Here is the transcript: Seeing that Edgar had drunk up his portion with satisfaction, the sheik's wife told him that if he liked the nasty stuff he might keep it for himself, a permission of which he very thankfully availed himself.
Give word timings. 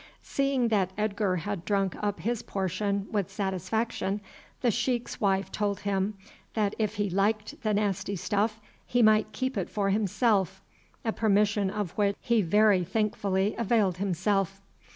Seeing 0.23 0.69
that 0.69 0.89
Edgar 0.97 1.35
had 1.35 1.63
drunk 1.63 1.95
up 2.03 2.21
his 2.21 2.41
portion 2.41 3.05
with 3.11 3.29
satisfaction, 3.31 4.19
the 4.61 4.71
sheik's 4.71 5.21
wife 5.21 5.51
told 5.51 5.81
him 5.81 6.15
that 6.55 6.73
if 6.79 6.95
he 6.95 7.07
liked 7.07 7.61
the 7.61 7.75
nasty 7.75 8.15
stuff 8.15 8.59
he 8.87 9.03
might 9.03 9.31
keep 9.31 9.55
it 9.59 9.69
for 9.69 9.91
himself, 9.91 10.63
a 11.05 11.11
permission 11.11 11.69
of 11.69 11.91
which 11.99 12.15
he 12.19 12.41
very 12.41 12.83
thankfully 12.83 13.53
availed 13.59 13.97
himself. 13.97 14.59